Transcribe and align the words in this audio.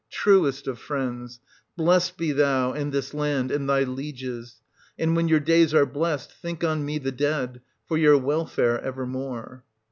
—Truest 0.09 0.65
of 0.65 0.79
friends! 0.79 1.39
blessed 1.77 2.17
be 2.17 2.31
thou, 2.31 2.71
and 2.71 2.91
this 2.91 3.13
land, 3.13 3.51
and 3.51 3.69
thy 3.69 3.83
lieges; 3.83 4.59
and, 4.97 5.15
when 5.15 5.27
your 5.27 5.39
days 5.39 5.75
are 5.75 5.85
blest, 5.85 6.31
think 6.33 6.63
on 6.63 6.83
me 6.83 6.97
the 6.97 7.11
dead, 7.11 7.61
for 7.85 7.99
your 7.99 8.17
welfare 8.17 8.81
evermore. 8.83 9.63